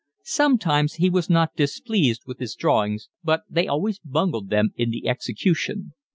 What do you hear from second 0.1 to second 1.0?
Sometimes